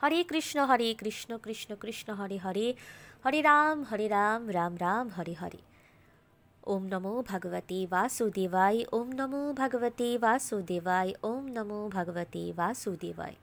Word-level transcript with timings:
হরে 0.00 0.20
কৃষ্ণ 0.24 0.58
হরে 0.66 0.88
কৃষ্ণ 0.94 1.30
কৃষ্ণ 1.36 1.70
কৃষ্ণ 1.74 2.08
হরে 2.14 2.38
হরে 2.38 2.66
হরে 3.24 3.40
রাম 3.42 3.76
হরে 3.82 4.06
রাম 4.08 4.40
রাম 4.50 4.72
রাম 4.76 5.06
হরে 5.08 5.34
হরে 5.34 5.60
ওম 6.62 6.82
নমো 6.86 7.14
ভগবতে 7.22 7.78
বাসুদেবায় 7.86 8.78
ওম 8.92 9.08
নমো 9.10 9.42
ভগবতে 9.52 10.08
বাসুদেবায় 10.18 11.10
ওম 11.22 11.44
নমো 11.48 11.80
ভগবতে 11.88 12.42
বাসুদেবায় 12.52 13.36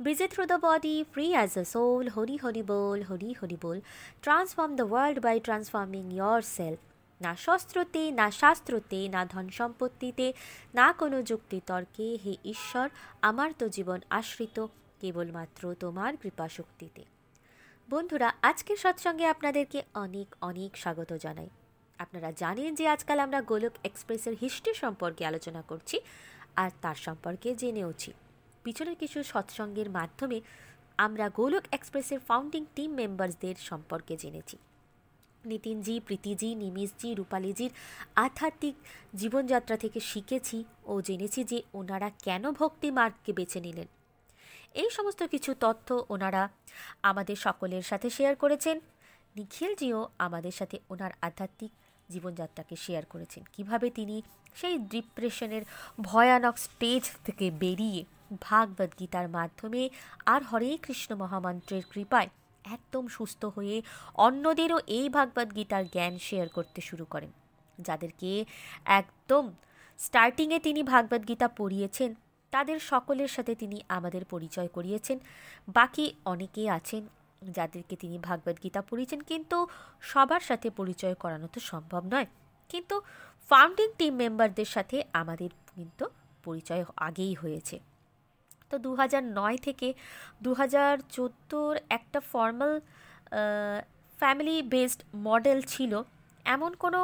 Breathe 0.00 0.26
through 0.28 0.46
the 0.46 0.58
body, 0.58 1.04
free 1.04 1.34
as 1.34 1.56
a 1.56 1.64
soul. 1.64 2.10
Hori 2.10 2.36
Hori 2.36 2.62
Bol, 2.62 2.98
Hori 3.02 3.30
Hori 3.32 3.54
Bol. 3.54 3.78
Transform 4.22 4.74
the 4.74 4.86
world 4.86 5.18
by 5.22 5.36
transforming 5.38 6.08
yourself. 6.12 6.80
না 7.20 7.32
শস্ত্রতে 7.36 8.02
না 8.10 8.26
শাস্ত্রতে 8.32 9.00
না 9.08 9.22
ধন 9.24 9.46
সম্পত্তিতে 9.50 10.26
না 10.74 10.86
কোনো 10.92 11.18
যুক্তি 11.22 11.58
তর্কে 11.66 12.08
হে 12.24 12.32
ঈশ্বর 12.44 12.86
আমার 13.22 13.50
তো 13.58 13.64
জীবন 13.68 13.98
আশ্রিত 14.10 14.56
কেবলমাত্র 15.04 15.62
তোমার 15.80 16.12
কৃপা 16.16 16.46
শক্তিতে 16.48 17.02
বন্ধুরা, 17.88 18.28
আজকের 18.42 18.76
সৎসঙ্গে 18.76 19.26
আপনাদেরকে 19.26 19.78
অনেক 19.94 20.28
অনেক 20.40 20.70
স্বাগত 20.76 21.10
জানাই। 21.24 21.50
আপনারা 21.98 22.30
জানেন 22.32 22.70
যে 22.74 22.84
আজকাল 22.88 23.18
আমরা 23.20 23.40
গোলক 23.42 23.74
এক্সপ্রেসের 23.84 24.34
হিস্ট্রি 24.40 24.74
সম্পর্কে 24.74 25.22
আলোচনা 25.26 25.62
করছি 25.62 25.96
আর 26.56 26.70
তার 26.82 26.98
সম্পর্কে 27.06 27.48
জেনেওছি 27.54 28.10
পিছনের 28.64 28.96
কিছু 28.96 29.18
সৎসঙ্গের 29.22 29.88
মাধ্যমে 29.90 30.38
আমরা 30.98 31.26
গোলক 31.28 31.64
এক্সপ্রেসের 31.72 32.20
ফাউন্ডিং 32.28 32.62
টিম 32.74 32.90
মেম্বার্সদের 32.94 33.56
সম্পর্কে 33.60 34.14
জেনেছি। 34.16 34.56
নিতিনজি, 35.44 36.00
প্রীতিজি, 36.06 36.54
নিমিষজি, 36.54 37.08
রূপালীজির 37.14 37.72
আধ্যাত্মিক 38.16 38.74
জীবনযাত্রা 39.14 39.76
থেকে 39.76 40.00
শিখেছি 40.00 40.64
ও 40.84 40.94
জেনেছি 41.00 41.40
যে 41.44 41.58
ওনারা 41.74 42.08
কেন 42.26 42.44
ভক্তি 42.50 42.88
মার্গকে 42.90 43.32
বেছে 43.32 43.60
নিলেন। 43.60 43.88
এই 44.74 44.90
সমস্ত 44.90 45.22
কিছু 45.22 45.54
তথ্য 45.60 46.04
ওনারা 46.08 46.48
আমাদের 47.02 47.36
সকলের 47.36 47.82
সাথে 47.82 48.10
শেয়ার 48.10 48.36
করেছেন। 48.36 48.80
নিখিলজিও 49.36 50.08
আমাদের 50.18 50.50
সাথে 50.50 50.78
ওনার 50.90 51.10
আধ্যাত্মিক 51.22 51.70
জীবনযাত্রাকে 52.10 52.76
শেয়ার 52.76 53.04
করেছেন। 53.06 53.42
কীভাবে 53.52 53.90
তিনি 53.90 54.22
সেই 54.54 54.78
ডিপ্রেশনের 54.78 55.62
ভয়ানক 56.00 56.58
স্টেজ 56.58 57.10
থেকে 57.24 57.50
বেরিয়ে 57.50 58.04
ভাগবত 58.40 58.90
গীতার 58.98 59.28
মাধ্যমে 59.28 59.90
আর 60.26 60.42
হরে 60.42 60.78
কৃষ্ণ 60.82 61.14
মহামন্ত্রের 61.14 61.82
কৃপায় 61.90 62.28
একদম 62.64 63.08
সুস্থ 63.08 63.44
হয়ে 63.44 63.82
অন্যদেরও 64.14 64.78
এই 64.86 65.08
ভাগবত 65.08 65.54
গীতার 65.54 65.84
জ্ঞান 65.86 66.18
শেয়ার 66.18 66.48
করতে 66.48 66.80
শুরু 66.80 67.04
করেন। 67.04 67.32
যাদেরকে 67.78 68.44
একদম 68.84 69.52
স্টার্টিংয়ে 69.98 70.58
তিনি 70.58 70.82
ভাগবত 70.82 71.28
গীতা 71.28 71.48
পড়িয়েছেন 71.48 72.14
তাদের 72.54 72.78
সকলের 72.92 73.30
সাথে 73.36 73.52
তিনি 73.62 73.78
আমাদের 73.96 74.22
পরিচয় 74.32 74.70
করিয়েছেন। 74.76 75.18
বাকি 75.78 76.04
অনেকেই 76.32 76.68
আছেন 76.78 77.02
যাদেরকে 77.56 77.94
তিনি 78.02 78.16
ভাগবত 78.28 78.56
গীতা 78.64 78.80
পড়িয়েছেন, 78.88 79.20
কিন্তু 79.30 79.58
সবার 80.10 80.42
সাথে 80.48 80.68
পরিচয় 80.78 81.16
করানো 81.22 81.46
তো 81.54 81.58
সম্ভব 81.70 82.02
নয়। 82.12 82.28
কিন্তু 82.70 82.96
ফাউন্ডিং 83.50 83.88
টিম 83.98 84.12
মেম্বারদের 84.22 84.68
সাথে 84.74 84.96
আমাদের 85.20 85.50
কিন্তু 85.74 86.04
পরিচয় 86.44 86.82
আগেই 87.08 87.34
হয়েছে। 87.42 87.76
তো 88.70 88.76
দু 88.84 88.90
নয় 89.38 89.58
থেকে 89.66 89.88
দু 90.44 90.50
হাজার 90.60 90.92
একটা 91.98 92.18
ফর্মাল 92.32 92.72
ফ্যামিলি 94.20 94.56
বেসড 94.72 95.00
মডেল 95.26 95.58
ছিল। 95.72 95.92
এমন 96.54 96.70
কোনো 96.82 97.00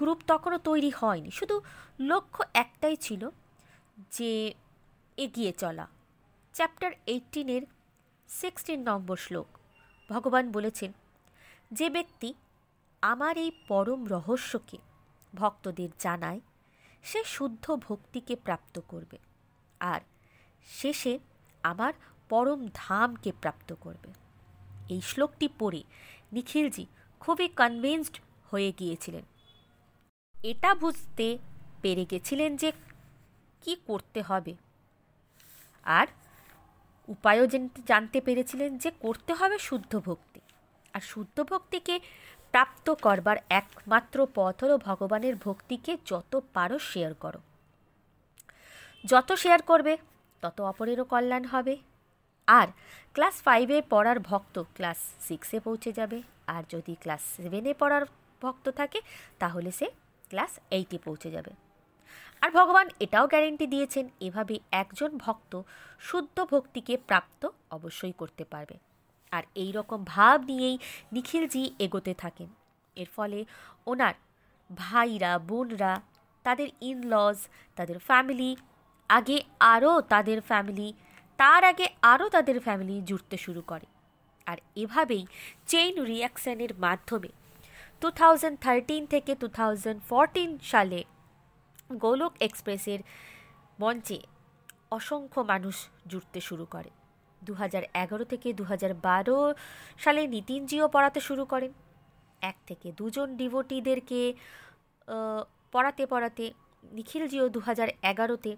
গ্রুপ 0.00 0.18
তখনও 0.30 0.58
তৈরি 0.68 0.90
হয়নি। 1.00 1.30
শুধু 1.38 1.56
লক্ষ্য 2.10 2.42
একটাই 2.62 2.96
ছিল 3.06 3.22
যে 4.16 4.32
এগিয়ে 5.16 5.52
চলা। 5.52 5.86
চ্যাপ্টার 6.54 6.92
এইটিনের 7.06 7.62
সিক্সটিন 8.28 8.80
নম্বর 8.82 9.16
শ্লোক। 9.16 9.46
ভগবান 10.10 10.52
বলেছেন, 10.52 10.92
যে 11.70 11.90
ব্যক্তি 11.90 12.34
আমার 13.02 13.38
এই 13.38 13.50
পরম 13.68 14.06
রহস্যকে 14.06 14.78
ভক্তদের 15.34 15.88
জানায়, 15.98 16.40
সে 17.02 17.24
শুদ্ধ 17.24 17.76
ভক্তিকে 17.76 18.36
প্রাপ্ত 18.36 18.80
করবে, 18.88 19.18
আর 19.80 20.00
শেষে 20.68 21.18
আমার 21.62 21.92
পরম 22.28 22.68
ধামকে 22.74 23.32
প্রাপ্ত 23.40 23.74
করবে। 23.80 24.12
এই 24.88 25.00
শ্লোকটি 25.00 25.48
পড়ে 25.58 25.82
নিখিলজি 26.32 26.86
খুবই 27.20 27.48
কনভিন্সড 27.48 28.18
হয়ে 28.50 28.72
গিয়েছিলেন। 28.72 29.22
এটা 30.34 30.74
বুঝতে 30.74 31.38
পেরে 31.82 32.04
গেছিলেন 32.04 32.56
যে 32.56 32.72
কি 33.62 33.76
করতে 33.86 34.22
হবে। 34.22 34.54
আর 35.84 36.06
উপায়ও 37.08 37.46
জানতে 37.86 38.20
পেরেছিলেন 38.20 38.78
যে 38.78 38.90
করতে 38.90 39.32
হবে 39.34 39.58
শুদ্ধ 39.58 39.98
ভক্তি। 39.98 40.40
আর 40.92 41.00
শুদ্ধ 41.00 41.42
ভক্তিকে 41.42 42.00
প্রাপ্ত 42.50 42.90
করবার 42.90 43.36
একমাত্র 43.50 44.26
পথ 44.34 44.64
হলো 44.64 44.78
ভগবানের 44.78 45.36
ভক্তিকে 45.36 45.96
যত 46.06 46.40
পারো 46.54 46.78
শেয়ার 46.78 47.14
করো। 47.14 47.40
যত 49.04 49.32
শেয়ার 49.32 49.62
করবে, 49.62 49.96
তত 50.42 50.60
অপরেরও 50.60 51.04
কল্যাণ 51.04 51.44
হবে। 51.44 51.76
আর 52.46 52.68
ক্লাস 53.12 53.42
ফাইভে 53.42 53.82
পড়ার 53.82 54.20
ভক্ত 54.20 54.62
ক্লাস 54.74 54.96
সিক্সে 55.20 55.60
পৌঁছে 55.60 55.92
যাবে। 55.92 56.22
আর 56.46 56.62
যদি 56.70 56.94
ক্লাস 57.00 57.20
সেভেনে 57.36 57.74
পড়ার 57.74 58.06
ভক্ত 58.42 58.68
থাকে, 58.68 59.00
তাহলে 59.38 59.70
সে 59.70 59.90
ক্লাস 60.28 60.58
এইটে 60.70 60.98
পৌঁছে 60.98 61.30
যাবে। 61.30 61.71
আর 62.42 62.50
ভগবান 62.50 62.86
এটাও 63.00 63.26
গ্যারেন্টি 63.26 63.66
দিয়েছেন, 63.66 64.08
এভাবে 64.20 64.54
একজন 64.72 65.10
ভক্ত 65.16 65.62
শুদ্ধ 66.00 66.36
ভক্তিকে 66.44 66.96
প্রাপ্ত 67.08 67.42
অবশ্যই 67.70 68.12
করতে 68.12 68.44
পারবে। 68.44 68.76
আর 69.32 69.42
এই 69.54 69.72
রকম 69.72 70.04
ভাব 70.04 70.36
নিয়েই 70.44 70.78
নিখিলজি 71.12 71.62
এগোতে 71.78 72.14
থাকেন। 72.14 72.48
এর 72.96 73.08
ফলে 73.16 73.44
ওনার 73.86 74.14
ভাইরা, 74.70 75.38
বোনরা, 75.38 76.00
তাদের 76.42 76.68
ইনলজ 76.80 77.38
তাদের 77.76 77.98
ফ্যামিলি 77.98 78.56
আগে 79.10 79.36
আরও 79.60 80.00
তাদের 80.00 80.40
ফ্যামিলি 80.40 80.88
তার 81.38 81.64
আগে 81.64 81.86
আরও 82.02 82.28
তাদের 82.28 82.60
ফ্যামিলি 82.60 82.96
জুড়তে 83.00 83.36
শুরু 83.36 83.62
করে। 83.62 83.86
আর 84.46 84.58
এভাবেই 84.76 85.26
চেইন 85.66 85.94
রিয়াকশানের 86.04 86.72
মাধ্যমে 86.74 87.30
টু 88.00 88.08
থাউজেন্ড 88.10 88.56
থার্টিন 88.60 89.06
থেকে 89.06 89.34
টু 89.34 89.48
থাউজেন্ড 89.48 90.00
ফোরটিন 90.08 90.58
সালে 90.62 91.00
গোলক 91.90 92.32
এক্সপ্রেসের 92.46 93.00
মঞ্চে 93.80 94.18
অসংখ্য 94.90 95.40
মানুষ 95.52 95.76
জুড়তে 96.10 96.40
শুরু 96.48 96.64
করে। 96.74 96.90
দু 97.42 97.52
এগারো 98.02 98.24
থেকে 98.32 98.48
দু 98.58 98.64
বারো 99.08 99.38
সালে 99.98 100.22
নিতিনজিও 100.34 100.86
পড়াতে 100.88 101.20
শুরু 101.28 101.44
করেন। 101.52 101.72
এক 102.50 102.56
থেকে 102.66 102.88
দুজন 102.98 103.28
ডিভোটিদেরকে 103.36 104.20
পড়াতে 105.72 106.04
পড়াতে 106.12 106.44
নিখিলজিও 106.96 107.46
দু 107.48 107.60
হাজার 107.60 107.88
এগারোতে 108.10 108.52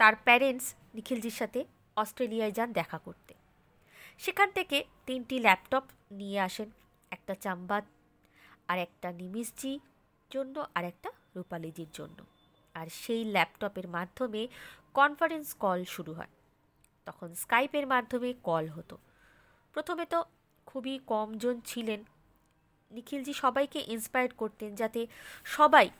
তার 0.00 0.14
প্যারেন্টস 0.26 0.66
নিখিলজির 0.94 1.36
সাথে 1.40 1.60
অস্ট্রেলিয়ায় 1.96 2.52
যান 2.52 2.68
দেখা 2.72 2.98
করতে। 2.98 3.32
সেখান 4.18 4.48
থেকে 4.56 4.78
তিনটি 5.06 5.36
ল্যাপটপ 5.38 5.84
নিয়ে 6.18 6.38
আসেন, 6.48 6.68
একটা 7.10 7.34
চাম্বাদ 7.44 7.84
আর 8.70 8.78
একটা 8.86 9.08
নিমিষজি 9.20 9.72
জন্য 10.30 10.56
আর 10.76 10.84
একটা 10.92 11.10
রূপালীজির 11.36 11.86
জন্য। 11.92 12.24
আর 12.74 12.86
সেই 12.92 13.24
ল্যাপটপের 13.24 13.88
মাধ্যমে 13.88 14.48
কনফারেন্স 14.94 15.54
কল 15.54 15.84
শুরু 15.84 16.12
হয়। 16.12 16.28
তখন 17.04 17.34
স্কাইপের 17.34 17.86
মাধ্যমে 17.86 18.34
কল 18.42 18.68
হতো। 18.68 18.98
প্রথমে 19.72 20.06
তো 20.06 20.24
খুবই 20.66 21.00
কমজন 21.06 21.60
ছিলেন। 21.60 22.04
নিখিলজি 22.90 23.32
সবাইকে 23.32 23.84
ইন্সপায়ার 23.86 24.28
করতেন 24.36 24.74
যাতে 24.74 25.06
সবাই 25.44 25.90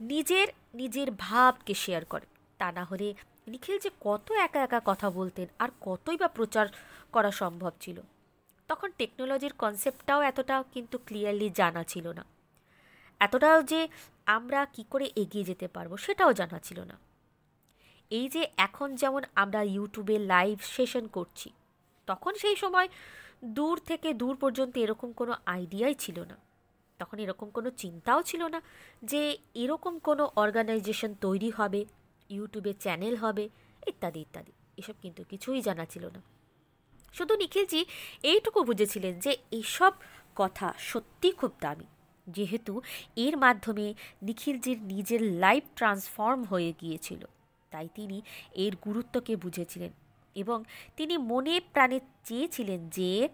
নিজের 0.00 0.48
নিজের 0.74 1.10
ভাবকে 1.10 1.74
শেয়ার 1.74 2.04
করে। 2.04 2.26
তা 2.58 2.72
না 2.72 2.84
হলে 2.84 3.14
নিখিল 3.46 3.78
যে 3.78 3.90
কত 4.00 4.32
একা 4.32 4.62
একা 4.62 4.80
কথা 4.84 5.10
বলতেন 5.10 5.48
আর 5.58 5.68
কতই 5.80 6.16
বা 6.16 6.28
প্রচার 6.28 6.66
করা 7.12 7.30
সম্ভব 7.30 7.72
ছিল। 7.80 8.00
তখন 8.68 8.90
টেকনোলজির 8.90 9.52
কনসেপ্টটাও 9.52 10.20
এতটা 10.20 10.64
কিন্তু 10.72 10.98
ক্লিয়ারলি 10.98 11.50
জানা 11.50 11.84
ছিল 11.84 12.08
না। 12.08 12.24
এতটাও 13.20 13.62
যে 13.62 13.88
আমরা 14.26 14.66
কি 14.66 14.84
করে 14.90 15.10
এগিয়ে 15.16 15.44
যেতে 15.44 15.68
পারব 15.68 15.96
সেটাও 15.96 16.32
জানা 16.32 16.58
ছিল 16.58 16.80
না। 16.80 16.98
এই 18.10 18.28
যে 18.28 18.46
এখন 18.56 18.94
যেমন 18.94 19.22
আমরা 19.34 19.62
ইউটিউবে 19.62 20.18
লাইভ 20.18 20.58
সেশন 20.62 21.06
করছি, 21.06 21.50
তখন 22.06 22.34
সেই 22.34 22.56
সময় 22.56 22.88
দূর 23.44 23.78
থেকে 23.78 24.14
দূর 24.14 24.36
পর্যন্ত 24.36 24.76
এরকম 24.78 25.12
কোনো 25.12 25.34
আইডিয়াই 25.46 25.94
ছিল 25.94 26.20
না। 26.20 26.36
তখন 26.98 27.18
এরকম 27.18 27.50
কোনো 27.50 27.70
চিন্তাও 27.70 28.22
ছিল 28.22 28.42
না 28.46 28.62
যে 29.02 29.38
এরকম 29.54 29.98
কোনো 29.98 30.30
অর্গানাইজেশন 30.36 31.14
তৈরি 31.14 31.50
হবে 31.50 31.84
ইউটিউবে 32.30 32.72
চ্যানেল 32.72 33.16
হবে, 33.16 33.48
ইত্যাদি 33.86 34.20
ইত্যাদি। 34.20 34.52
এসব 34.76 34.94
কিন্তু 35.02 35.24
কিছুই 35.30 35.60
জানা 35.60 35.84
ছিল 35.84 36.04
না। 36.06 36.22
শুধু 37.12 37.34
নিখিলজি 37.34 37.84
এইটুকু 38.22 38.62
বুঝেছিলেন 38.62 39.18
যে 39.18 39.36
এইসব 39.50 39.92
কথা 40.36 40.74
সত্যি 40.78 41.32
খুব 41.32 41.52
দামি। 41.60 41.86
যেহেতু 42.26 42.82
এর 43.16 43.36
মাধ্যমে 43.36 43.94
নিখিলজির 44.22 44.82
নিজের 44.82 45.22
লাইফ 45.22 45.64
ট্রান্সফর্ম 45.76 46.44
হয়ে 46.44 46.72
গিয়েছিল। 46.80 47.24
তাই 47.70 47.88
তিনি 47.94 48.22
এর 48.54 48.76
গুরুত্বকে 48.84 49.36
বুঝেছিলেন 49.36 49.92
এবং 50.34 50.64
তিনি 50.96 51.18
মনে 51.18 51.60
প্রাণে 51.72 52.00
চেয়েছিলেন 52.24 52.88
যে 52.88 53.28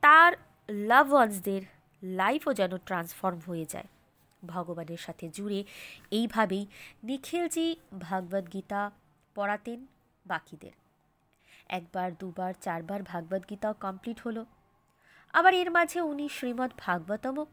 তার 0.00 0.32
লাভ 0.68 1.12
ওয়ান্সদের 1.12 1.62
লাইফও 2.02 2.52
যেন 2.52 2.76
ট্রান্সফর্ম 2.76 3.38
হয়ে 3.46 3.66
যায়। 3.68 3.88
ভগবানের 4.46 4.96
সাথে 4.96 5.28
জুড়ে 5.28 5.64
এইভাবেই 6.10 6.66
নিখিলজি 7.04 7.76
ভাগবদ্গীতা 8.00 8.90
পড়াতেন 9.34 9.86
বাকিদের। 10.26 10.70
একবার, 11.68 12.12
দুবার, 12.18 12.54
চারবার 12.60 13.02
ভাগবদ্গীতাও 13.02 13.74
কমপ্লিট 13.80 14.20
হলো। 14.20 14.44
আবার 15.34 15.54
এর 15.54 15.70
মাঝে 15.70 16.00
উনি 16.00 16.28
শ্রীমদ্ 16.28 16.72
ভাগবতম 16.78 17.44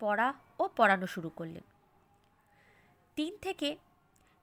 পড়া 0.00 0.34
ও 0.58 0.68
পড়ানো 0.76 1.06
শুরু 1.06 1.28
করলেন। 1.28 1.62
তিন 3.16 3.36
থেকে 3.42 3.76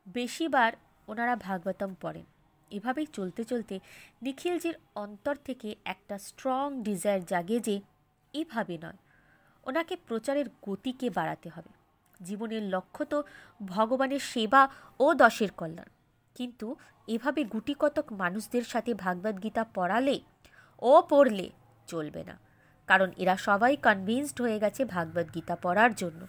বেশিবার 0.07 0.71
ওনারা 1.07 1.35
ভাগবতম 1.35 1.95
পড়েন। 2.01 2.25
এভাবেই 2.71 3.05
চলতে 3.05 3.43
চলতে 3.43 3.79
নিখিলজির 4.21 4.75
অন্তর 4.95 5.35
থেকে 5.45 5.75
একটা 5.85 6.17
স্ট্রং 6.17 6.83
ডিজায়ার 6.83 7.25
জাগে 7.25 7.59
যে 7.59 7.81
এভাবে 8.33 8.77
নয়, 8.77 8.99
ওনাকে 9.63 9.95
প্রচারের 10.07 10.45
গতিকে 10.63 11.09
বাড়াতে 11.09 11.49
হবে। 11.49 11.71
জীবনের 12.23 12.63
লক্ষ্য 12.63 13.05
তো 13.05 13.23
ভগবানের 13.65 14.19
সেবা 14.19 14.61
ও 14.99 15.13
দশের 15.13 15.51
কল্যাণ। 15.51 15.89
কিন্তু 16.35 16.75
এভাবে 17.07 17.43
গুটিকতক 17.43 18.13
মানুষদের 18.13 18.63
সাথে 18.63 18.93
ভাগবত 18.93 19.43
গীতা 19.43 19.63
পড়ালে 19.63 20.19
ও 20.81 21.01
পড়লে 21.09 21.49
চলবে 21.87 22.23
না। 22.23 22.44
কারণ 22.87 23.09
এরা 23.17 23.35
সবাই 23.37 23.73
কনভিন্সড 23.77 24.37
হয়ে 24.41 24.57
গেছে 24.59 24.81
ভাগবত 24.85 25.27
গীতা 25.35 25.55
পড়ার 25.55 25.91
জন্য। 25.95 26.21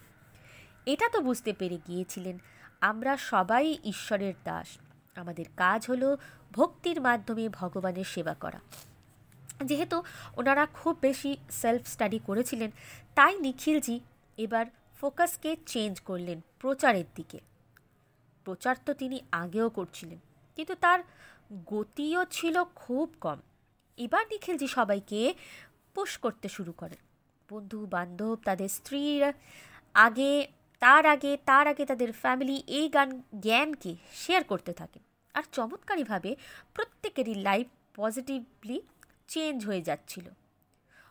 এটা 0.85 1.07
তো 1.09 1.19
বুঝতে 1.21 1.51
পেরে 1.53 1.77
গিয়েছিলেন, 1.87 2.35
আমরা 2.81 3.13
সবাই 3.31 3.65
ঈশ্বরের 3.83 4.35
দাস। 4.43 4.67
আমাদের 5.15 5.47
কাজ 5.57 5.81
হলো 5.89 6.09
ভক্তির 6.51 7.01
মাধ্যমে 7.01 7.45
ভগবানের 7.49 8.03
সেবা 8.03 8.33
করা। 8.33 8.59
যেহেতু 9.63 9.97
ওনারা 10.37 10.63
খুব 10.73 10.97
বেশি 11.01 11.31
সেলফ 11.51 11.83
স্টাডি 11.87 12.19
করেছিলেন, 12.25 12.71
তাই 13.15 13.33
নিখিলজি 13.39 13.99
এবার 14.37 14.65
ফোকাসকে 15.01 15.51
চেঞ্জ 15.65 15.95
করলেন 15.99 16.37
প্রচারের 16.59 17.07
দিকে। 17.15 17.39
প্রচার 18.45 18.75
তো 18.85 18.91
তিনি 18.93 19.17
আগেও 19.31 19.67
করছিলেন, 19.69 20.19
কিন্তু 20.57 20.73
তার 20.75 20.99
গতিও 21.65 22.21
ছিল 22.31 22.55
খুব 22.75 23.07
কম। 23.21 23.39
এবার 23.97 24.23
নিখিলজি 24.31 24.67
সবাইকে 24.67 25.19
পুশ 25.97 26.17
করতে 26.17 26.49
শুরু 26.49 26.71
করেন 26.71 27.01
বন্ধু, 27.49 27.85
বান্ধব, 27.85 28.37
তাদের 28.45 28.69
স্ত্রীর 28.69 29.33
আগে, 29.93 30.47
তার 30.79 31.05
আগে 31.05 31.37
তার 31.45 31.67
আগে 31.67 31.85
তাদের 31.85 32.11
ফ্যামিলি 32.11 32.63
এই 32.67 32.89
গান, 32.89 33.21
জ্ঞানকে 33.39 33.95
শেয়ার 34.13 34.43
করতে 34.43 34.73
থাকে। 34.73 34.99
আর 35.33 35.43
চমৎকারীভাবে 35.51 36.35
প্রত্যেকেরই 36.73 37.35
লাইফ 37.35 37.67
পজিটিভলি 37.95 38.81
চেঞ্জ 39.27 39.65
হয়ে 39.65 39.81
যাচ্ছিল। 39.81 40.29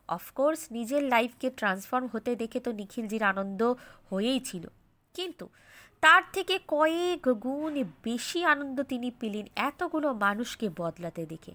অফকোর্স 0.08 0.66
নিজের 0.70 1.02
লাইফকে 1.02 1.50
ট্রান্সফর্ম 1.50 2.08
হতে 2.12 2.36
দেখে 2.36 2.60
তো 2.60 2.72
নিখিলজির 2.72 3.22
আনন্দ 3.22 3.74
হয়েই 4.10 4.40
ছিল। 4.40 4.68
কিন্তু 5.14 5.48
তার 6.00 6.22
থেকে 6.32 6.58
কয়েক 6.68 7.28
গুণ 7.28 7.84
বেশি 8.02 8.44
আনন্দ 8.44 8.82
তিনি 8.82 9.10
পেলেন 9.20 9.46
এতগুলো 9.56 10.12
মানুষকে 10.12 10.70
বদলাতে 10.76 11.26
দেখে। 11.26 11.54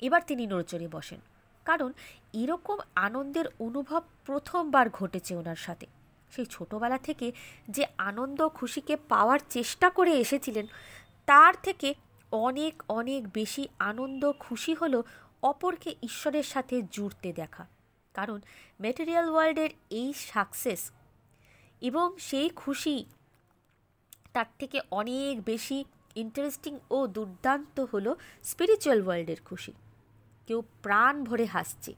এবার 0.00 0.22
তিনি 0.26 0.46
নড়চড়ে 0.46 0.88
বসেন। 0.88 1.20
কারণ 1.64 1.92
এরকম 2.32 2.78
আনন্দের 2.94 3.44
অনুভব 3.58 4.02
প্রথমবার 4.26 4.90
ঘটেছে 4.90 5.36
ওনার 5.36 5.56
সাথে। 5.56 5.86
সেই 6.30 6.46
ছোটবেলা 6.50 6.98
থেকে 6.98 7.32
যে 7.68 7.86
আনন্দ 7.98 8.48
খুশিকে 8.48 8.96
পাওয়ার 8.96 9.38
চেষ্টা 9.50 9.90
করে 9.90 10.12
এসেছিলেন, 10.12 10.66
তার 11.26 11.54
থেকে 11.62 11.94
অনেক 12.32 12.82
অনেক 12.88 13.28
বেশি 13.28 13.68
আনন্দ, 13.78 14.32
খুশি 14.38 14.74
হলো 14.74 15.02
অপরকে 15.42 15.94
ঈশ্বরের 16.02 16.42
সাথে 16.42 16.82
জুড়তে 16.90 17.32
দেখা। 17.32 17.66
কারণ 18.14 18.40
ম্যাটেরিয়াল 18.80 19.30
ওয়ার্ল্ডের 19.30 19.70
এই 19.90 20.12
সাকসেস 20.12 20.90
এবং 21.80 22.18
সেই 22.18 22.48
খুশি 22.48 23.04
তার 24.32 24.44
থেকে 24.58 24.80
অনেক 24.90 25.44
বেশি 25.44 25.84
ইন্টারেস্টিং 26.14 26.78
ও 26.90 27.06
দুর্দান্ত 27.06 27.80
হলো 27.80 28.16
স্পিরিচুয়াল 28.44 29.02
ওয়ার্ল্ডের 29.02 29.40
খুশি। 29.44 29.72
কেউ 30.46 30.62
প্রাণ 30.82 31.24
ভরে 31.24 31.44
হাসছে। 31.44 31.94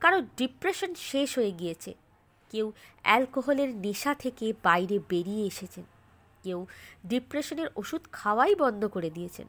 কারও 0.00 0.20
ডিপ্রেশন 0.20 0.94
শেষ 0.94 1.38
হয়ে 1.38 1.52
গিয়েছে। 1.52 1.94
কেউ 2.50 2.72
অ্যালকোহলের 3.02 3.76
নেশা 3.76 4.14
থেকে 4.14 4.52
বাইরে 4.62 4.98
বেরিয়ে 4.98 5.46
এসেছেন। 5.46 5.84
কেউ 6.42 6.66
ডিপ্রেশনের 7.06 7.66
ওষুধ 7.76 8.00
খাওয়াই 8.12 8.54
বন্ধ 8.54 8.84
করে 8.86 9.10
দিয়েছেন। 9.10 9.48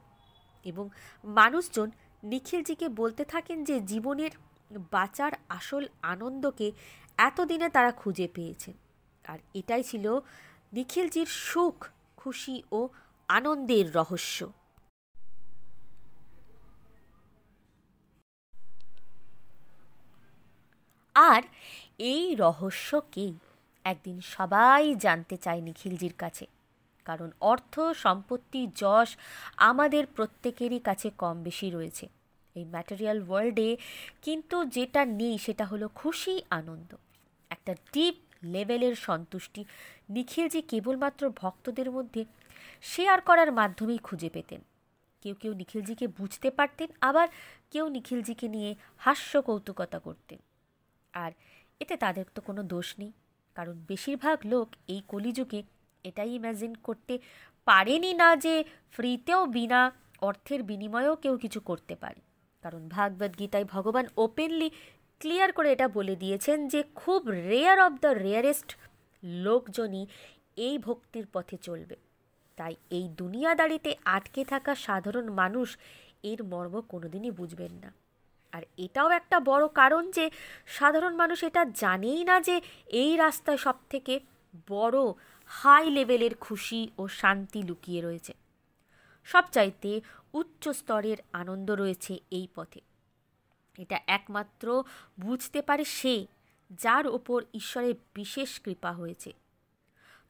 এবং 0.63 0.89
মানুষজন 1.23 1.91
নিখিলজিকে 2.23 2.89
বলতে 2.89 3.25
থাকেন 3.25 3.63
যে 3.63 3.79
জীবনের 3.79 4.31
বাঁচার 4.91 5.31
আসল 5.49 5.87
আনন্দকে 6.01 6.71
এতদিনে 7.17 7.69
তারা 7.69 7.91
খুঁজে 7.91 8.27
পেয়েছেন। 8.27 8.73
আর 9.27 9.39
এটাই 9.53 9.83
ছিল 9.83 10.19
নিখিলজির 10.73 11.25
সুখ, 11.25 11.87
খুশি 12.17 12.63
ও 12.71 12.87
আনন্দের 13.27 13.95
রহস্য। 13.95 14.49
আর 21.15 21.41
এই 21.97 22.35
রহস্যকেই 22.35 23.33
একদিন 23.83 24.21
সবাই 24.21 24.95
জানতে 24.95 25.37
চায় 25.37 25.61
নিখিলজির 25.61 26.13
কাছে। 26.17 26.47
কারণ 27.05 27.31
অর্থ, 27.41 27.79
সম্পত্তি, 27.79 28.67
যশ 28.75 29.17
আমাদের 29.57 30.05
প্রত্যেকেরই 30.05 30.79
কাছে 30.79 31.09
কম 31.09 31.43
বেশি 31.43 31.69
রয়েছে। 31.69 32.07
এই 32.55 32.65
ম্যাটেরিয়াল 32.65 33.29
ওয়ার্ল্ডে 33.29 33.77
কিন্তু 34.21 34.65
যেটা 34.65 35.05
নেই 35.05 35.37
সেটা 35.37 35.65
হলো 35.65 35.87
খুশি, 35.87 36.43
আনন্দ। 36.49 36.95
একটা 37.49 37.75
ডিপ 37.93 38.15
লেভেলের 38.43 38.95
সন্তুষ্টি 38.95 39.65
নিখিলজি 40.09 40.61
কেবলমাত্র 40.61 41.29
ভক্তদের 41.29 41.91
মধ্যে 41.91 42.25
শেয়ার 42.81 43.21
করার 43.21 43.51
মাধ্যমেই 43.51 43.97
খুঁজে 43.97 44.29
পেতেন। 44.29 44.61
কেউ 45.21 45.35
কেউ 45.35 45.53
নিখিলজিকে 45.53 46.07
বুঝতে 46.07 46.51
পারতেন, 46.51 46.87
আবার 47.01 47.27
কেউ 47.71 47.89
নিখিলজিকে 47.89 48.47
নিয়ে 48.47 48.75
হাস্য 48.97 49.41
কৌতুকতা 49.41 49.99
করতেন। 49.99 50.39
আর 51.15 51.31
এতে 51.79 51.97
তাদের 51.97 52.25
তো 52.35 52.41
কোনো 52.41 52.63
দোষ 52.63 52.99
নেই। 52.99 53.11
কারণ 53.55 53.75
বেশিরভাগ 53.87 54.37
লোক 54.45 54.67
এই 54.87 55.01
কলিযুগে 55.07 55.63
এটাই 56.03 56.31
ইম্যাজিন 56.35 56.75
করতে 56.75 57.19
পারেনি 57.67 58.13
না 58.13 58.35
যে 58.35 58.63
ফ্রিতেও 58.91 59.45
বিনা 59.45 59.91
অর্থের 60.21 60.63
বিনিময়েও 60.63 61.15
কেউ 61.15 61.37
কিছু 61.37 61.59
করতে 61.59 61.95
পারে। 61.95 62.21
কারণ 62.63 62.87
ভাগবত 62.87 63.31
গীতায় 63.39 63.65
ভগবান 63.65 64.05
ওপেনলি 64.17 64.69
ক্লিয়ার 65.21 65.51
করে 65.53 65.71
এটা 65.71 65.87
বলে 65.87 66.15
দিয়েছেন 66.15 66.67
যে 66.67 66.83
খুব 66.95 67.21
রেয়ার 67.29 67.79
অব 67.79 67.93
দ্য 68.01 68.07
রেয়ারেস্ট 68.07 68.69
লোকজনই 69.23 70.07
এই 70.57 70.77
ভক্তির 70.77 71.25
পথে 71.33 71.57
চলবে। 71.57 71.95
তাই 72.57 72.75
এই 72.91 73.09
দুনিয়াদারিতে 73.09 73.95
আটকে 74.05 74.45
থাকা 74.45 74.75
সাধারণ 74.75 75.25
মানুষ 75.31 75.77
এর 76.23 76.43
মর্ম 76.43 76.81
কোনোদিনই 76.81 77.31
বুঝবেন 77.31 77.73
না। 77.73 77.89
আর 78.55 78.63
এটাও 78.77 79.09
একটা 79.09 79.37
বড় 79.39 79.65
কারণ 79.67 80.03
যে 80.11 80.25
সাধারণ 80.77 81.13
মানুষ 81.15 81.39
এটা 81.43 81.63
জানেই 81.75 82.21
না 82.23 82.35
যে 82.41 82.55
এই 83.01 83.11
রাস্তায় 83.17 83.57
সব 83.57 83.77
থেকে 83.89 84.13
বড় 84.67 84.99
হাই 85.49 85.85
লেভেলের 85.89 86.33
খুশি 86.35 86.81
ও 86.97 87.03
শান্তি 87.19 87.59
লুকিয়ে 87.63 88.01
রয়েছে। 88.01 88.33
সবচাইতে 89.27 89.91
উচ্চ 90.33 90.63
স্তরের 90.79 91.19
আনন্দ 91.33 91.67
রয়েছে 91.71 92.13
এই 92.31 92.47
পথে। 92.55 92.81
এটা 93.77 93.97
একমাত্র 94.07 94.83
বুঝতে 95.19 95.59
পারে 95.61 95.83
সে 95.97 96.15
যার 96.83 97.05
ওপর 97.07 97.39
ঈশ্বরের 97.53 97.95
বিশেষ 98.13 98.51
কৃপা 98.59 98.91
হয়েছে। 98.91 99.31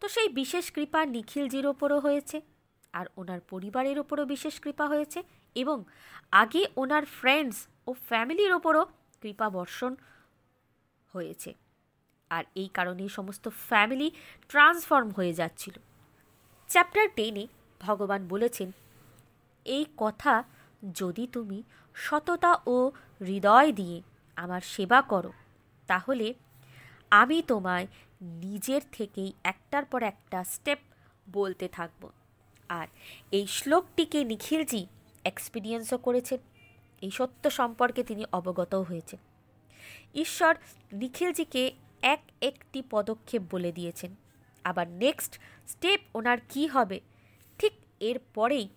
তো 0.01 0.05
সেই 0.09 0.29
বিশেষ 0.29 0.65
কৃপা 0.71 0.99
নিখিলজির 1.05 1.65
ওপরও 1.67 1.99
হয়েছে 1.99 2.37
আর 2.93 3.05
ওনার 3.17 3.41
পরিবারের 3.49 3.97
ওপরও 3.99 4.25
বিশেষ 4.25 4.55
কৃপা 4.59 4.85
হয়েছে। 4.87 5.19
এবং 5.55 5.77
আগে 6.41 6.61
ওনার 6.81 7.03
ফ্রেন্ডস 7.17 7.57
ও 7.87 7.91
ফ্যামিলির 7.93 8.51
ওপরও 8.53 8.83
কৃপা 9.21 9.47
বর্ষণ 9.49 9.93
হয়েছে। 11.13 11.51
আর 12.31 12.43
এই 12.55 12.69
কারণেই 12.73 13.09
সমস্ত 13.09 13.45
ফ্যামিলি 13.69 14.07
ট্রান্সফর্ম 14.49 15.09
হয়ে 15.11 15.33
যাচ্ছিল। 15.33 15.75
চ্যাপ্টার 16.69 17.05
টেনে 17.15 17.47
ভগবান 17.81 18.21
বলেছেন, 18.27 18.69
এই 19.65 19.85
কথা 19.97 20.43
যদি 20.95 21.23
তুমি 21.27 21.59
সততা 21.95 22.51
ও 22.65 22.77
হৃদয় 23.21 23.71
দিয়ে 23.71 23.97
আমার 24.37 24.61
সেবা 24.73 24.99
করো, 25.01 25.31
তাহলে 25.87 26.27
আমি 27.11 27.37
তোমায় 27.41 27.87
নিজের 28.43 28.81
থেকেই 28.91 29.31
একটার 29.43 29.85
পর 29.85 30.01
একটা 30.03 30.39
স্টেপ 30.43 30.79
বলতে 31.31 31.65
থাকব। 31.67 32.03
আর 32.69 32.87
এই 33.31 33.45
শ্লোকটিকে 33.47 34.19
নিখিলজি 34.23 34.83
এক্সপিরিয়েন্সও 35.25 35.97
করেছেন। 35.97 36.39
এই 37.01 37.11
সত্য 37.11 37.49
সম্পর্কে 37.49 38.03
তিনি 38.03 38.25
অবগতও 38.31 38.83
হয়েছেন। 38.83 39.19
ঈশ্বর 40.15 40.55
নিখিলজিকে 40.93 41.73
এক 42.01 42.21
একটি 42.41 42.83
পদক্ষেপ 42.89 43.41
বলে 43.51 43.71
দিয়েছেন। 43.71 44.15
আবার 44.63 44.87
নেক্সট 44.87 45.39
স্টেপ 45.67 46.01
ওনার 46.13 46.37
কি 46.49 46.67
হবে, 46.67 46.99
ঠিক 47.59 47.73
এর 47.99 48.19
পরেই 48.33 48.69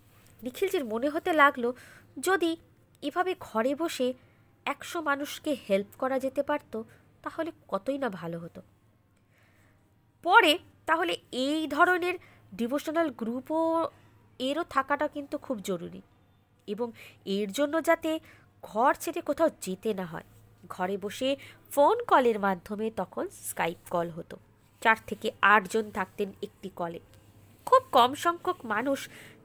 নিখিলজির 0.42 0.84
মনে 0.84 1.08
হতে 1.08 1.32
লাগল, 1.32 1.72
যদি 2.20 2.56
এভাবে 3.02 3.34
ঘরে 3.40 3.74
বসে 3.74 4.14
একশো 4.64 5.00
মানুষকে 5.00 5.56
হেল্প 5.68 5.86
করা 5.98 6.18
যেতে 6.18 6.42
পারত, 6.42 6.82
তাহলে 7.22 7.52
কতই 7.68 7.98
না 7.98 8.08
ভালো 8.08 8.38
হতো। 8.38 8.62
পরে 10.22 10.58
তাহলে 10.86 11.18
এই 11.32 11.66
ধরনের 11.66 12.14
ডিভোশনাল 12.54 13.10
গ্রুপও 13.10 13.90
এরও 14.38 14.64
থাকাটা 14.70 15.08
কিন্তু 15.08 15.38
খুব 15.38 15.58
জরুরি। 15.58 16.02
এবং 16.68 16.88
এর 17.26 17.48
জন্য 17.52 17.74
যাতে 17.84 18.10
ঘর 18.62 18.92
ছেড়ে 18.94 19.20
কোথাও 19.20 19.50
যেতে 19.60 19.90
না 19.94 20.06
হয়। 20.06 20.26
ঘরে 20.68 20.96
বসে 20.96 21.28
ফোন 21.70 21.96
কলের 22.04 22.38
মাধ্যমে 22.38 22.86
তখন 22.96 23.24
স্কাইপ 23.48 23.80
কল 23.90 24.08
হতো। 24.10 24.36
চার 24.82 24.98
থেকে 25.06 25.28
আটজন 25.42 25.90
থাকতেন 25.90 26.28
একটি 26.42 26.68
কলে 26.76 27.00
খুব 27.66 27.82
কম 27.92 28.10
সংখ্যক 28.14 28.58
মানুষ 28.64 29.00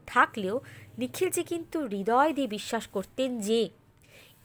থাকলেও 0.08 0.56
নিখিলজি 0.98 1.44
কিন্তু 1.44 1.78
হৃদয় 1.86 2.32
দিয়ে 2.34 2.48
বিশ্বাস 2.48 2.88
করতেন 2.88 3.30
যে 3.40 3.60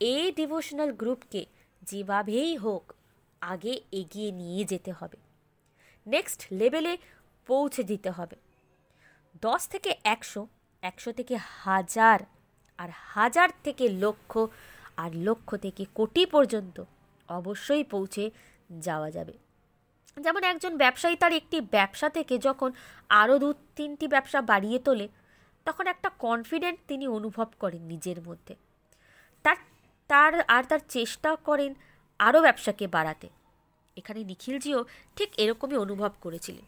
এই 0.00 0.32
ডিভোশনাল 0.32 0.90
গ্রুপকে 0.92 1.42
যেভাবেই 1.82 2.56
হোক 2.56 2.84
আগে 3.40 3.72
এগিয়ে 3.92 4.30
নিয়ে 4.32 4.62
যেতে 4.64 4.92
হবে। 4.92 5.18
নেক্সট 6.06 6.40
লেভেলে 6.52 6.92
পৌঁছে 7.48 7.82
দিতে 7.82 8.10
হবে। 8.10 8.36
দশ 9.42 9.62
থেকে 9.68 9.90
একশো 10.04 10.42
একশো 10.82 11.10
থেকে 11.12 11.34
হাজার 11.36 12.18
আর 12.78 12.88
হাজার 12.92 13.48
থেকে 13.64 13.88
লক্ষ 13.88 14.38
আর 14.96 15.10
লক্ষ 15.14 15.56
থেকে 15.56 15.86
কোটি 15.94 16.26
পর্যন্ত 16.26 16.84
অবশ্যই 17.28 17.84
পৌঁছে 17.84 18.30
যাওয়া 18.70 19.10
যাবে। 19.10 19.32
যেমন 20.16 20.44
একজন 20.44 20.76
ব্যবসায়ী 20.76 21.16
তার 21.16 21.32
একটি 21.32 21.60
ব্যবসা 21.60 22.08
থেকে 22.08 22.38
যখন 22.38 22.72
আরও 23.08 23.38
দু 23.38 23.54
তিনটি 23.76 24.08
ব্যবসা 24.08 24.42
বাড়িয়ে 24.42 24.78
তোলে, 24.78 25.08
তখন 25.64 25.86
একটা 25.86 26.10
কনফিডেন্ট 26.18 26.78
তিনি 26.88 27.08
অনুভব 27.08 27.46
করেন 27.60 27.82
নিজের 27.82 28.22
মধ্যে। 28.22 28.54
তার 29.42 29.56
তার 30.08 30.40
আর 30.40 30.64
তার 30.64 30.78
চেষ্টা 30.88 31.36
করেন 31.36 31.74
আরও 32.18 32.40
ব্যবসাকে 32.40 32.86
বাড়াতে। 32.86 33.28
এখানে 33.96 34.24
নিখিলজিও 34.24 34.84
ঠিক 35.16 35.28
এরকমই 35.36 35.76
অনুভব 35.76 36.10
করেছিলেন। 36.20 36.64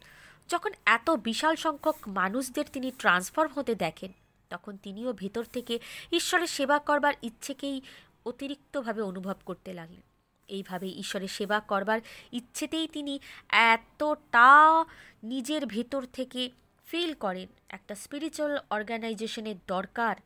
যখন 0.49 0.71
এত 0.87 1.11
বিশাল 1.11 1.57
সংখ্যক 1.57 1.97
মানুষদের 2.07 2.65
তিনি 2.73 2.91
ট্রান্সফর্ম 2.99 3.53
হতে 3.55 3.75
দেখেন 3.75 4.13
তখন 4.51 4.77
তিনিও 4.77 5.13
ভেতর 5.13 5.45
থেকে 5.45 5.79
ঈশ্বরের 6.13 6.47
সেবা 6.47 6.79
করবার 6.79 7.15
ইচ্ছেকেই 7.23 7.81
অতিরিক্তভাবে 8.27 9.03
অনুভব 9.03 9.35
করতে 9.45 9.73
লাগলেন। 9.73 10.01
এইভাবে 10.49 10.89
ঈশ্বরের 10.89 11.29
সেবা 11.29 11.61
করবার 11.61 12.01
ইচ্ছেতেই 12.33 12.89
তিনি 12.89 13.21
এতটা 13.49 14.85
নিজের 15.23 15.67
ভেতর 15.67 16.07
থেকে 16.13 16.51
ফিল 16.87 17.15
করেন। 17.15 17.47
একটা 17.69 17.95
স্পিরিচুয়াল 17.95 18.59
অর্গানাইজেশনের 18.71 19.57
দরকার, 19.67 20.17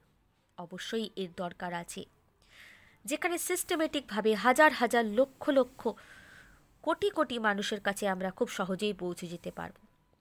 অবশ্যই 0.59 1.11
এর 1.17 1.29
দরকার 1.37 1.75
আছে। 1.75 2.05
যেখানে 3.05 3.39
সিস্টেমেটিকভাবে 3.39 4.35
হাজার 4.35 4.73
হাজার 4.73 5.07
লক্ষ 5.07 5.51
লক্ষ 5.51 5.89
কোটি 6.83 7.11
কোটি 7.11 7.39
মানুষের 7.39 7.81
কাছে 7.81 8.09
আমরা 8.09 8.31
খুব 8.31 8.49
সহজেই 8.49 8.93
পৌঁছে 8.93 9.27
যেতে 9.27 9.51
পারব। 9.51 9.75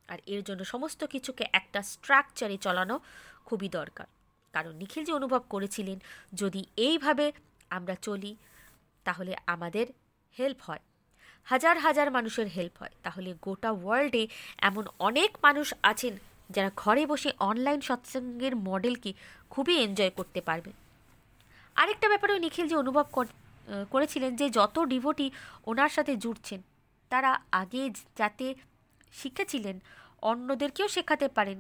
আর 0.07 0.19
এর 0.25 0.43
জন্য 0.43 0.65
সমস্ত 0.65 1.03
কিছুকে 1.03 1.45
একটা 1.53 1.81
স্ট্রাকচারে 1.81 2.57
চলানো 2.57 2.99
খুবই 3.45 3.69
দরকার। 3.69 4.07
কারণ 4.53 4.73
নিখিল 4.75 5.03
যে 5.05 5.13
অনুভব 5.13 5.41
করেছিলেন, 5.49 5.97
যদি 6.33 6.61
এইভাবে 6.77 7.25
আমরা 7.69 7.95
চলি, 8.01 8.31
তাহলে 9.05 9.31
আমাদের 9.47 9.85
হেল্প 10.39 10.59
হয়। 10.61 10.83
হাজার 11.47 11.77
হাজার 11.77 12.07
মানুষের 12.11 12.47
হেল্প 12.47 12.75
হয়। 12.79 12.93
তাহলে 13.03 13.29
গোটা 13.41 13.71
ওয়ার্ল্ডে 13.71 14.23
এমন 14.57 14.83
অনেক 14.99 15.31
মানুষ 15.43 15.73
আছেন, 15.83 16.13
যারা 16.49 16.69
ঘরে 16.75 17.03
বসে 17.05 17.29
অনলাইন 17.39 17.81
সৎসঙ্গের 17.81 18.53
মডেলকে 18.55 19.11
খুবই 19.49 19.75
এনজয় 19.83 20.09
করতে 20.09 20.41
পারবে 20.41 20.71
আরেকটা 21.75 22.07
ব্যাপারেও 22.07 22.37
নিখিল 22.37 22.65
যে 22.67 22.75
অনুভব 22.75 23.05
করেছিলেন 23.89 24.31
যে 24.35 24.45
যত 24.49 24.75
ডিভোটি 24.91 25.27
ওনার 25.65 25.89
সাথে 25.89 26.13
জুড়ছেন, 26.15 26.61
তারা 27.09 27.31
আগে 27.51 27.81
যাতে 28.17 28.47
শিখেছিলেন, 29.13 29.79
অন্যদেরকেও 30.21 30.87
শেখাতে 30.87 31.27
পারেন। 31.27 31.59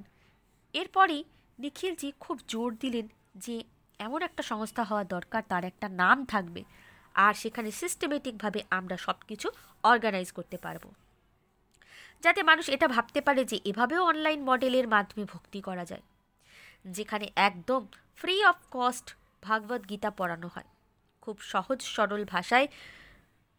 এরপরই 0.73 1.23
নিখিলজি 1.59 2.11
খুব 2.19 2.39
জোর 2.47 2.75
দিলেন 2.75 3.07
যে 3.35 3.63
এমন 3.99 4.21
একটা 4.21 4.43
সংস্থা 4.43 4.83
হওয়া 4.83 5.03
দরকার, 5.03 5.43
তার 5.47 5.63
একটা 5.63 5.89
নাম 5.89 6.25
থাকবে। 6.25 6.63
আর 7.13 7.33
সেখানে 7.33 7.71
সিস্টেমেটিকভাবে 7.71 8.63
আমরা 8.69 8.97
সব 8.97 9.15
কিছু 9.27 9.49
অর্গানাইজ 9.83 10.31
করতে 10.31 10.57
পারব। 10.57 10.91
যাতে 12.21 12.43
মানুষ 12.43 12.69
এটা 12.69 12.87
ভাবতে 12.87 13.21
পারে 13.21 13.45
যে 13.45 13.59
এভাবেও 13.65 14.05
অনলাইন 14.05 14.43
মডেলের 14.43 14.87
মাধ্যমে 14.87 15.25
ভক্তি 15.25 15.61
করা 15.61 15.85
যায়। 15.85 16.01
যেখানে 16.85 17.31
একদম 17.35 17.87
free 18.15 18.45
of 18.45 18.55
cost 18.71 19.15
Bhagavad 19.41 19.89
Gita 19.89 20.09
পড়ানো 20.09 20.49
হয়। 20.55 20.63
খুব 21.21 21.41
সহজ, 21.41 21.81
সরল 21.81 22.25
ভাষায় 22.25 22.67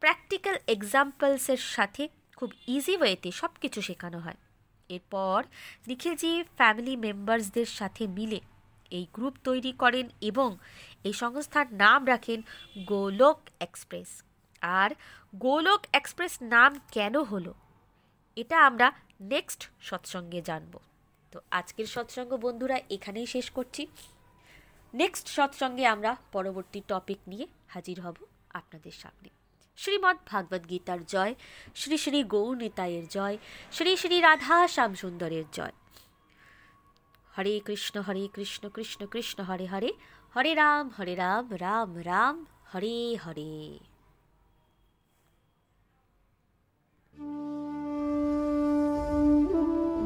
প্র্যাকটিক্যাল 0.01 0.59
এক্সাম্পলসের 0.67 1.57
সাথে 1.57 2.09
খুব 2.37 2.53
ইজি 2.69 2.97
ওয়েতে 2.97 3.31
সব 3.31 3.51
কিছু 3.61 3.83
শেখানো 3.83 4.19
হয়। 4.19 4.35
এরপর 4.89 5.45
নিখিলজি 5.87 6.43
ফ্যামিলি 6.43 6.97
মেম্বার্সদের 6.97 7.67
সাথে 7.67 8.07
মিলে 8.07 8.41
এই 8.91 9.07
গ্রুপ 9.13 9.35
তৈরি 9.45 9.73
করেন 9.73 10.09
এবং 10.21 10.57
এই 11.05 11.13
সংস্থার 11.13 11.75
নাম 11.75 12.07
রাখেন 12.07 12.43
গোলক 12.87 13.41
এক্সপ্রেস। 13.61 14.23
আর 14.63 14.91
গোলক 15.37 15.87
এক্সপ্রেস 15.93 16.43
নাম 16.43 16.81
কেন 16.93 17.23
হলো? 17.23 17.55
এটা 18.37 18.67
আমরা 18.67 18.93
নেক্সট 19.21 19.69
সৎসঙ্গে 19.81 20.43
জানব। 20.43 20.79
তো 21.33 21.41
আজকের 21.51 21.87
সৎসঙ্গ 21.87 22.37
বন্ধুরা 22.37 22.81
এখানেই 22.91 23.27
শেষ 23.27 23.51
করছি। 23.51 23.87
নেক্সট 24.95 25.29
সৎসঙ্গে 25.29 25.87
আমরা 25.87 26.17
পরবর্তী 26.33 26.83
টপিক 26.89 27.19
নিয়ে 27.27 27.47
হাজির 27.69 28.01
হব 28.01 28.17
আপনাদের 28.51 28.91
সামনে। 28.91 29.29
শ্রীমদ্ 29.77 30.19
ভাগবত 30.27 30.63
গীতার 30.71 31.05
জয়, 31.05 31.35
শ্রী 31.75 31.99
শ্রী 31.99 32.25
গৌর 32.25 32.57
নিতাইয়ের 32.57 33.09
জয়, 33.09 33.37
শ্রী 33.73 33.97
শ্রী 33.97 34.21
রাধা 34.21 34.69
শ্যামসুন্দরের 34.69 35.45
জয়। 35.53 35.75
হরে 37.39 37.61
কৃষ্ণ 37.65 38.01
হরে 38.01 38.29
কৃষ্ণ 38.35 38.69
কৃষ্ণ 38.69 39.07
কৃষ্ণ, 39.07 39.45
হরে 39.45 39.67
হরে 39.67 39.93
হরে 40.37 40.55
রাম 40.55 40.91
হরে 40.99 41.15
রাম 41.15 41.45
রাম 41.61 42.03
রাম, 42.05 42.45
হরে 42.75 43.17
হরে। 43.17 43.79